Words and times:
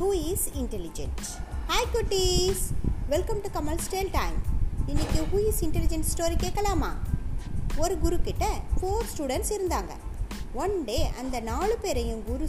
Who 0.00 0.08
is 0.28 0.44
intelligent 0.60 1.18
hi 1.68 1.88
குட்டீஸ் 1.94 2.62
welcome 3.08 3.40
to 3.40 3.48
Kamal 3.56 3.80
style 3.86 4.10
time 4.12 4.36
இன்றைக்கி 4.86 5.18
who 5.32 5.38
is 5.46 5.60
intelligent 5.64 6.06
story 6.12 6.36
கேட்கலாமா? 6.36 6.90
ஒரு 7.76 7.98
குரு 7.98 8.20
கிட்ட 8.20 8.46
ஃபோர் 8.78 9.08
ஸ்டூடெண்ட்ஸ் 9.12 9.52
இருந்தாங்க. 9.56 9.92
ஒன் 10.54 10.84
டே 10.84 10.98
அந்த 11.22 11.40
நாலு 11.40 11.76
பேரையும் 11.82 12.24
குரு 12.24 12.48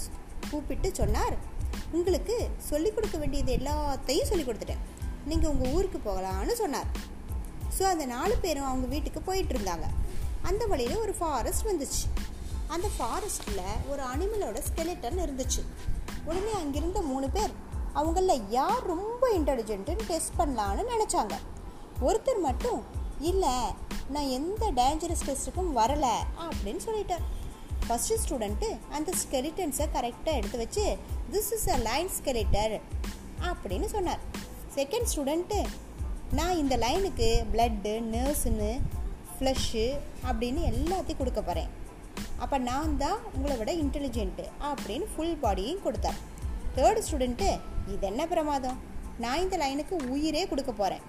கூப்பிட்டு 0.49 0.91
சொன்னார் 0.93 1.37
உங்களுக்கு 1.91 2.49
சொல்லிக் 2.57 2.95
கொடுக்க 2.95 3.17
வேண்டியது 3.17 3.55
எல்லாத்தையும் 3.55 4.29
சொல்லிக் 4.31 4.47
கொடுத்துட்டேன். 4.47 4.83
நீங்கள் 5.25 5.49
உங்கள் 5.49 5.71
ஊருக்கு 5.71 6.01
போகலான்னு 6.05 6.51
சொன்னார். 6.51 6.87
ஸோ 7.79 7.83
அந்த 7.83 8.05
நாலு 8.05 8.37
பேரும் 8.37 8.63
அவங்க 8.63 8.87
வீட்டுக்கு 8.87 9.21
போயிட்டு 9.21 9.55
இருந்தாங்க. 9.57 9.89
அந்த 10.41 10.65
வழியில் 10.65 11.03
ஒரு 11.05 11.15
ஃபாரஸ்ட் 11.15 11.67
வந்துச்சு. 11.67 12.03
அந்த 12.67 12.87
ஃபாரஸ்ட்டில் 12.97 13.65
ஒரு 13.89 14.03
அனிமலோட 14.03 14.61
ஸ்கெலட்டன் 14.69 15.23
இருந்துச்சு. 15.27 15.63
உடனே 16.25 16.53
அங்கிருந்த 16.53 17.01
மூணு 17.01 17.29
பேர் 17.29 17.53
அவங்களில் 17.93 18.49
யார் 18.49 18.83
ரொம்ப 18.85 19.29
இன்டெலிஜென்ட்டுன்னு 19.39 20.07
டெஸ்ட் 20.07 20.37
பண்ணலான்னு 20.37 20.83
நினச்சாங்க. 20.93 21.35
ஒருத்தர் 22.01 22.41
மட்டும் 22.41 22.81
இல்லை 23.19 23.55
நான் 24.09 24.29
எந்த 24.29 24.71
டேஞ்சரஸ் 24.71 25.27
டெஸ்ட்டுக்கும் 25.27 25.73
வரலை 25.75 26.15
அப்படின்னு 26.45 26.81
சொல்லிட்டார். 26.85 27.25
ஃபஸ்ட்டு 27.87 28.17
ஸ்டூடெண்ட்டு 28.23 28.69
அந்த 28.89 29.11
ஸ்கெலிட்டன்ஸை 29.21 29.87
கரெக்டாக 29.93 30.39
எடுத்து 30.39 30.57
வச்சு 30.57 30.97
this 31.31 31.51
is 31.53 31.69
a 31.69 31.77
lion 31.77 32.09
skeleton 32.17 32.81
அப்படின்னு 33.49 33.85
சொன்னார். 33.85 34.19
செகண்ட் 34.75 35.09
ஸ்டூடெண்ட்டு 35.15 35.59
நான் 36.31 36.57
இந்த 36.57 36.77
லைனுக்கு 36.77 37.29
பிளட்டு 37.53 37.93
நர்ஸுன்னு 38.13 38.79
ஃப்ளஷ்ஷு 39.33 39.85
அப்படின்னு 40.31 40.61
எல்லாத்தையும் 40.71 41.17
கொடுக்க 41.17 41.41
போகிறேன் 41.41 41.69
அப்போ 42.41 42.57
நான் 42.57 42.97
தான் 42.97 43.19
உங்களை 43.35 43.55
விட 43.57 43.71
இன்டெலிஜென்ட்டு 43.73 44.45
அப்படின்னு 44.69 45.07
ஃபுல் 45.15 45.37
பாடியும் 45.41 45.81
கொடுத்தார் 45.81 46.19
தேர்டு 46.75 47.01
ஸ்டூடெண்ட்டு 47.07 47.49
இது 47.93 48.05
என்ன 48.07 48.27
பிரமாதம்? 48.27 48.77
நான் 49.19 49.41
இந்த 49.41 49.55
லைனுக்கு 49.57 49.95
உயிரே 50.09 50.47
கொடுக்க 50.47 50.71
போகிறேன் 50.71 51.03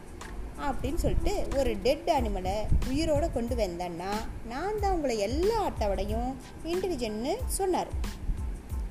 அப்படின்னு 0.66 0.94
சொல்லிட்டு 0.94 1.32
ஒரு 1.58 1.70
டெட் 1.82 2.10
அனிமலை 2.16 2.56
உயிரோடு 2.88 3.32
கொண்டு 3.32 3.54
வந்தேன்னா 3.54 4.10
நான் 4.44 4.80
தான் 4.80 4.92
உங்களை 4.92 5.18
எல்லா 5.18 5.58
அட்டவடையும் 5.68 6.30
இன்டெலிஜென்ட்னு 6.64 7.32
சொன்னார். 7.58 7.90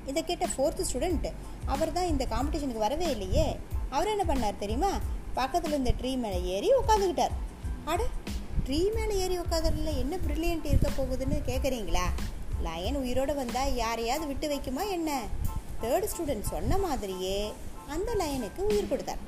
இதை 0.06 0.24
கேட்ட 0.24 0.46
ஃபோர்த்து 0.54 0.86
ஸ்டூடெண்ட் 0.88 1.28
அவர் 1.66 1.92
தான் 1.92 2.10
இந்த 2.12 2.24
காம்படிஷனுக்கு 2.30 2.86
வரவே 2.86 3.08
இல்லையே. 3.10 3.46
அவர் 3.90 4.12
என்ன 4.14 4.24
பண்ணார் 4.24 4.62
தெரியுமா? 4.64 4.92
பக்கத்தில் 5.34 5.78
இந்த 5.80 5.92
ட்ரீ 6.00 6.10
மேலே 6.16 6.38
ஏறி 6.54 6.70
உட்காந்துக்கிட்டார் 6.80 7.36
அட 7.84 8.02
ட்ரீ 8.66 8.94
மேலே 8.94 9.18
ஏறி 9.18 9.38
உட்காந்துறதுல 9.38 9.96
என்ன 9.96 10.16
ப்ரில்லியன்ட் 10.16 10.64
இருக்க 10.64 10.88
போகுதுன்னு 10.88 11.38
கேட்குறீங்களா 11.46 12.04
லயன் 12.62 12.96
உயிரோடு 12.96 13.34
வந்தால் 13.34 13.74
யாரையாவது 13.74 14.26
விட்டு 14.26 14.48
வைக்குமா 14.48 14.90
என்ன? 14.90 15.22
தேர்ட் 15.82 16.06
ஸ்டூடெண்ட் 16.12 16.50
சொன்ன 16.50 16.78
மாதிரியே 16.78 17.52
அந்த 17.88 18.14
லயனுக்கு 18.14 18.60
உயிர் 18.66 18.88
கொடுத்தார். 18.88 19.22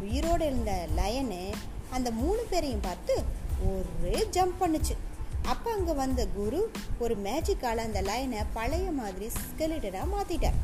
உயிரோடு 0.00 0.46
இருந்த 0.46 0.86
லயனு 0.96 1.52
அந்த 1.90 2.10
மூணு 2.10 2.46
பேரையும் 2.50 2.80
பார்த்து 2.80 3.22
ஒரே 3.70 4.26
ஜம்ப் 4.30 4.60
பண்ணுச்சு. 4.60 4.94
அப்போ 5.42 5.72
அங்கே 5.72 5.92
வந்த 5.92 6.26
குரு 6.26 6.70
ஒரு 6.98 7.16
மேஜிக்கால் 7.16 7.84
அந்த 7.86 8.02
லைனை 8.02 8.44
பழைய 8.52 8.90
மாதிரி 8.90 9.26
ஸ்கெலிட்டனாக 9.26 10.12
மாற்றிட்டார் 10.14 10.60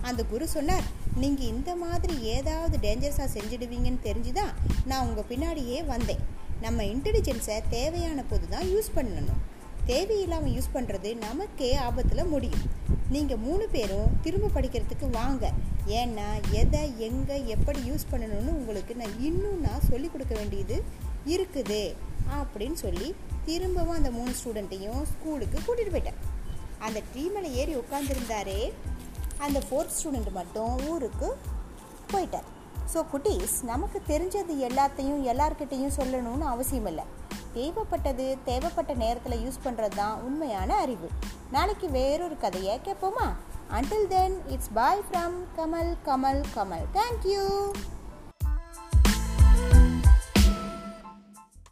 அந்த 0.00 0.24
குரு 0.24 0.48
சொன்னார் 0.48 0.86
நீங்கள் 1.14 1.46
இந்த 1.46 1.74
மாதிரி 1.76 2.20
ஏதாவது 2.20 2.76
டேஞ்சரஸாக 2.76 3.28
செஞ்சிடுவீங்கன்னு 3.36 4.06
தெரிஞ்சுதான் 4.08 4.52
நான் 4.84 5.06
உங்கள் 5.08 5.28
பின்னாடியே 5.28 5.84
வந்தேன். 5.84 6.24
நம்ம 6.60 6.82
இன்டெலிஜென்ஸை 6.82 7.62
தேவையான 7.70 8.22
போது 8.22 8.48
தான் 8.48 8.64
யூஸ் 8.64 8.90
பண்ணணும். 8.96 9.42
தேவையில்லாமல் 9.86 10.50
யூஸ் 10.50 10.74
பண்ணுறது 10.74 11.16
நமக்கே 11.16 11.74
ஆபத்தில் 11.74 12.24
முடியும். 12.24 12.70
நீங்கள் 13.10 13.36
மூணு 13.36 13.68
பேரும் 13.68 14.20
திரும்ப 14.22 14.60
படிக்கிறதுக்கு 14.60 15.10
வாங்க. 15.10 15.52
ஏன்னா 15.86 16.50
எதை 16.50 16.92
எங்கே 16.98 17.46
எப்படி 17.46 17.78
யூஸ் 17.78 18.06
பண்ணணும்னு 18.10 18.48
உங்களுக்கு 18.48 18.96
நான் 18.96 19.20
இன்னும் 19.20 19.60
நான் 19.60 19.80
சொல்லிக் 19.80 20.12
கொடுக்க 20.12 20.34
வேண்டியது 20.34 20.82
இருக்குது 21.26 21.94
அப்படின்னு 22.34 22.72
சொல்லி 22.72 23.14
திரும்பவும் 23.44 23.96
அந்த 23.96 24.10
மூணு 24.10 24.30
ஸ்டூடெண்ட்டையும் 24.30 25.02
ஸ்கூலுக்கு 25.02 25.58
கூட்டிகிட்டு 25.58 25.94
போயிட்டேன். 25.94 26.34
அந்த 26.78 27.02
ட்ரீ 27.14 27.42
ஏறி 27.42 27.76
உட்காந்துருந்தாரே 27.76 28.72
அந்த 29.38 29.60
ஃபோர்த் 29.70 29.94
ஸ்டூடெண்ட் 30.02 30.30
மட்டும் 30.32 30.88
ஊருக்கு 30.88 31.36
போயிட்டார். 32.12 32.48
ஸோ 32.92 33.04
குட்டீஸ் 33.12 33.64
நமக்கு 33.64 34.00
தெரிஞ்சது 34.08 34.54
எல்லாத்தையும் 34.68 35.24
எல்லார்கிட்டேயும் 35.26 35.96
சொல்லணும்னு 35.96 36.46
அவசியம் 36.46 36.86
இல்லை 36.86 37.04
தேவைப்பட்டது 37.54 38.38
தேவைப்பட்ட 38.44 38.94
நேரத்தில் 38.94 39.42
யூஸ் 39.44 39.64
பண்ணுறது 39.64 39.94
தான் 39.94 40.22
உண்மையான 40.22 40.76
அறிவு. 40.76 41.08
நாளைக்கு 41.50 41.88
வேறொரு 41.88 42.36
கதையை 42.38 42.80
கேட்போமா 42.84 43.26
until 43.70 44.08
then 44.08 44.42
it's 44.48 44.72
bye 44.74 45.04
from 45.10 45.36
Kamal 45.56 45.96
Kamal 46.04 46.42
Kamal 46.54 46.86
thank you 46.92 47.44